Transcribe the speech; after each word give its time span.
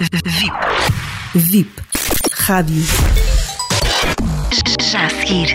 VIP. 0.00 0.52
VIP. 1.34 1.70
Rádio. 2.32 2.82
Já 4.80 5.06
a 5.06 5.10
seguir. 5.10 5.54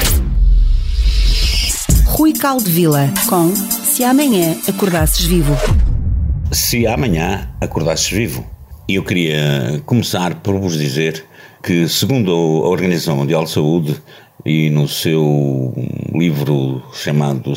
Rui 2.06 2.34
Caldevila 2.34 3.10
com 3.30 3.56
Se 3.56 4.04
Amanhã 4.04 4.58
Acordasses 4.68 5.26
Vivo. 5.26 5.56
Se 6.52 6.86
amanhã 6.86 7.50
acordasses 7.62 8.10
vivo. 8.10 8.46
E 8.88 8.96
eu 8.96 9.04
queria 9.04 9.82
começar 9.86 10.36
por 10.36 10.60
vos 10.60 10.78
dizer 10.78 11.26
que, 11.64 11.88
segundo 11.88 12.32
a 12.32 12.68
Organização 12.68 13.16
Mundial 13.16 13.46
de 13.46 13.52
Saúde, 13.52 14.02
e 14.46 14.70
no 14.70 14.90
seu 14.90 15.74
livro 16.14 16.84
chamado 16.94 17.56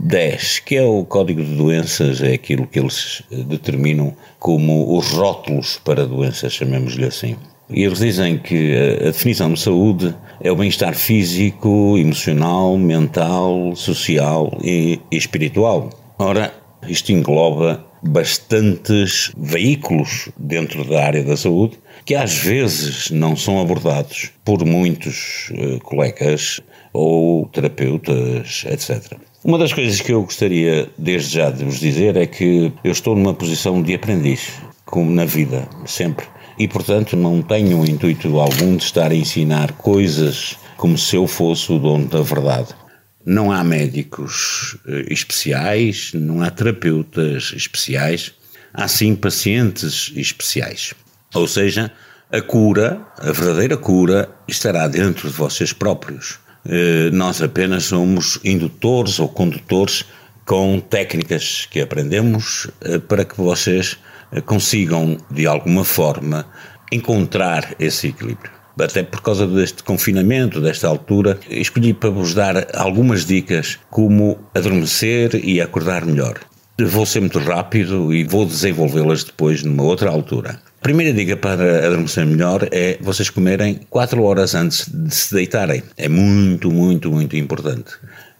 CID-10, 0.00 0.62
que 0.64 0.76
é 0.76 0.82
o 0.82 1.04
Código 1.04 1.42
de 1.42 1.54
Doenças, 1.54 2.22
é 2.22 2.32
aquilo 2.32 2.66
que 2.66 2.78
eles 2.78 3.22
determinam 3.30 4.14
como 4.38 4.96
os 4.96 5.10
rótulos 5.10 5.80
para 5.84 6.06
doenças, 6.06 6.52
chamemos-lhe 6.52 7.04
assim. 7.04 7.36
E 7.68 7.84
eles 7.84 7.98
dizem 7.98 8.38
que 8.38 8.74
a 9.00 9.04
definição 9.06 9.52
de 9.52 9.60
saúde 9.60 10.14
é 10.40 10.50
o 10.50 10.56
bem-estar 10.56 10.94
físico, 10.94 11.96
emocional, 11.96 12.76
mental, 12.76 13.76
social 13.76 14.58
e 14.62 14.98
espiritual. 15.10 15.90
Ora, 16.18 16.52
isto 16.88 17.12
engloba 17.12 17.84
bastantes 18.02 19.32
veículos 19.36 20.28
dentro 20.36 20.84
da 20.84 21.04
área 21.04 21.22
da 21.22 21.36
saúde 21.36 21.78
que 22.04 22.14
às 22.14 22.34
vezes 22.34 23.10
não 23.10 23.36
são 23.36 23.60
abordados 23.60 24.30
por 24.44 24.64
muitos 24.64 25.50
uh, 25.50 25.78
colegas 25.80 26.60
ou 26.92 27.46
terapeutas, 27.46 28.64
etc. 28.66 29.18
Uma 29.44 29.58
das 29.58 29.72
coisas 29.72 30.00
que 30.00 30.12
eu 30.12 30.22
gostaria 30.22 30.88
desde 30.98 31.34
já 31.34 31.50
de 31.50 31.64
vos 31.64 31.78
dizer 31.78 32.16
é 32.16 32.26
que 32.26 32.72
eu 32.82 32.92
estou 32.92 33.14
numa 33.14 33.32
posição 33.32 33.80
de 33.82 33.94
aprendiz, 33.94 34.52
como 34.84 35.10
na 35.10 35.24
vida, 35.24 35.68
sempre. 35.86 36.26
E 36.58 36.66
portanto 36.68 37.16
não 37.16 37.40
tenho 37.40 37.88
intuito 37.88 38.38
algum 38.38 38.76
de 38.76 38.82
estar 38.82 39.10
a 39.10 39.14
ensinar 39.14 39.72
coisas 39.72 40.56
como 40.76 40.98
se 40.98 41.16
eu 41.16 41.26
fosse 41.26 41.72
o 41.72 41.78
dono 41.78 42.06
da 42.06 42.22
verdade. 42.22 42.68
Não 43.24 43.52
há 43.52 43.62
médicos 43.62 44.78
eh, 44.86 45.06
especiais, 45.10 46.12
não 46.14 46.42
há 46.42 46.50
terapeutas 46.50 47.52
especiais, 47.54 48.32
há 48.72 48.88
sim 48.88 49.14
pacientes 49.14 50.10
especiais. 50.16 50.94
Ou 51.34 51.46
seja, 51.46 51.92
a 52.32 52.40
cura, 52.40 53.00
a 53.18 53.30
verdadeira 53.30 53.76
cura, 53.76 54.30
estará 54.48 54.88
dentro 54.88 55.28
de 55.28 55.36
vocês 55.36 55.72
próprios. 55.72 56.38
Eh, 56.64 57.10
nós 57.12 57.42
apenas 57.42 57.84
somos 57.84 58.40
indutores 58.42 59.18
ou 59.18 59.28
condutores 59.28 60.04
com 60.46 60.80
técnicas 60.80 61.68
que 61.70 61.80
aprendemos 61.80 62.68
eh, 62.80 62.98
para 62.98 63.24
que 63.24 63.36
vocês 63.36 63.98
consigam, 64.46 65.18
de 65.30 65.46
alguma 65.46 65.84
forma, 65.84 66.46
encontrar 66.90 67.74
esse 67.78 68.08
equilíbrio 68.08 68.59
até 68.82 69.02
por 69.02 69.22
causa 69.22 69.46
deste 69.46 69.82
confinamento, 69.82 70.60
desta 70.60 70.88
altura, 70.88 71.38
escolhi 71.48 71.92
para 71.92 72.10
vos 72.10 72.34
dar 72.34 72.66
algumas 72.74 73.24
dicas 73.24 73.78
como 73.90 74.38
adormecer 74.54 75.40
e 75.44 75.60
acordar 75.60 76.04
melhor. 76.04 76.38
Vou 76.78 77.04
ser 77.04 77.20
muito 77.20 77.38
rápido 77.38 78.12
e 78.12 78.24
vou 78.24 78.46
desenvolvê-las 78.46 79.24
depois 79.24 79.62
numa 79.62 79.82
outra 79.82 80.08
altura. 80.08 80.60
A 80.80 80.82
primeira 80.82 81.12
dica 81.12 81.36
para 81.36 81.86
adormecer 81.86 82.24
melhor 82.24 82.66
é 82.72 82.96
vocês 83.02 83.28
comerem 83.28 83.80
4 83.90 84.22
horas 84.22 84.54
antes 84.54 84.88
de 84.88 85.14
se 85.14 85.34
deitarem. 85.34 85.82
É 85.98 86.08
muito, 86.08 86.70
muito, 86.70 87.10
muito 87.10 87.36
importante. 87.36 87.92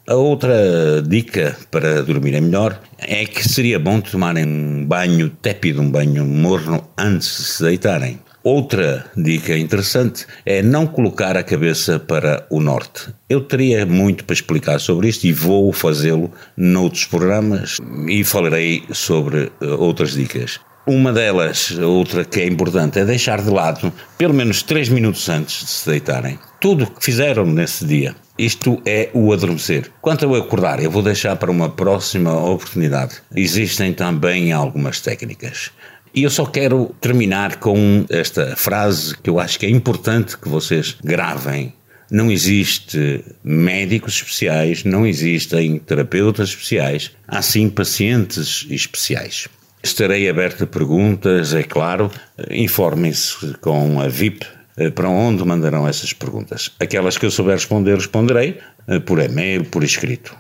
A 0.08 0.14
outra 0.14 1.02
dica 1.06 1.54
para 1.70 2.02
dormirem 2.02 2.40
melhor 2.40 2.80
é 2.98 3.26
que 3.26 3.46
seria 3.46 3.78
bom 3.78 4.00
tomarem 4.00 4.46
um 4.46 4.86
banho 4.86 5.28
tépido, 5.28 5.82
um 5.82 5.90
banho 5.90 6.24
morno 6.24 6.82
antes 6.96 7.36
de 7.36 7.44
se 7.44 7.62
deitarem. 7.62 8.18
Outra 8.42 9.04
dica 9.14 9.54
interessante 9.56 10.26
é 10.46 10.62
não 10.62 10.86
colocar 10.86 11.36
a 11.36 11.42
cabeça 11.42 11.98
para 11.98 12.46
o 12.48 12.58
norte. 12.58 13.12
Eu 13.28 13.42
teria 13.42 13.84
muito 13.84 14.24
para 14.24 14.32
explicar 14.32 14.80
sobre 14.80 15.08
isto 15.08 15.24
e 15.24 15.32
vou 15.32 15.70
fazê-lo 15.74 16.32
noutros 16.56 17.04
programas 17.04 17.76
e 18.08 18.24
falarei 18.24 18.82
sobre 18.92 19.52
eh, 19.60 19.66
outras 19.66 20.12
dicas. 20.12 20.58
Uma 20.86 21.12
delas, 21.12 21.72
outra 21.78 22.24
que 22.24 22.40
é 22.40 22.46
importante, 22.46 22.98
é 22.98 23.04
deixar 23.04 23.42
de 23.42 23.50
lado, 23.50 23.92
pelo 24.16 24.32
menos 24.32 24.62
3 24.62 24.88
minutos 24.88 25.28
antes 25.28 25.62
de 25.62 25.70
se 25.70 25.90
deitarem, 25.90 26.38
tudo 26.58 26.84
o 26.84 26.90
que 26.90 27.04
fizeram 27.04 27.44
nesse 27.44 27.84
dia. 27.84 28.16
Isto 28.38 28.80
é 28.86 29.10
o 29.12 29.34
adormecer. 29.34 29.90
Quanto 30.00 30.24
ao 30.24 30.34
acordar, 30.34 30.82
eu 30.82 30.90
vou 30.90 31.02
deixar 31.02 31.36
para 31.36 31.50
uma 31.50 31.68
próxima 31.68 32.34
oportunidade. 32.34 33.16
Existem 33.36 33.92
também 33.92 34.50
algumas 34.50 34.98
técnicas. 34.98 35.70
E 36.14 36.24
eu 36.24 36.30
só 36.30 36.44
quero 36.44 36.94
terminar 37.00 37.56
com 37.56 38.04
esta 38.08 38.56
frase 38.56 39.16
que 39.16 39.30
eu 39.30 39.38
acho 39.38 39.58
que 39.58 39.66
é 39.66 39.70
importante 39.70 40.36
que 40.36 40.48
vocês 40.48 40.96
gravem. 41.02 41.72
Não 42.10 42.30
existe 42.30 43.24
médicos 43.44 44.14
especiais, 44.14 44.82
não 44.82 45.06
existem 45.06 45.78
terapeutas 45.78 46.48
especiais, 46.48 47.12
há 47.28 47.40
sim 47.40 47.68
pacientes 47.68 48.66
especiais. 48.68 49.46
Estarei 49.82 50.28
aberto 50.28 50.64
a 50.64 50.66
perguntas, 50.66 51.54
é 51.54 51.62
claro. 51.62 52.10
Informem-se 52.50 53.54
com 53.60 54.00
a 54.00 54.08
VIP 54.08 54.44
eh, 54.76 54.90
para 54.90 55.08
onde 55.08 55.44
mandarão 55.44 55.86
essas 55.86 56.12
perguntas. 56.12 56.72
Aquelas 56.80 57.16
que 57.16 57.24
eu 57.24 57.30
souber 57.30 57.54
responder, 57.54 57.94
responderei 57.94 58.58
eh, 58.88 58.98
por 58.98 59.20
e-mail, 59.20 59.64
por 59.64 59.84
escrito. 59.84 60.36